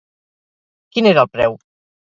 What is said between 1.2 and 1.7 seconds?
el preu?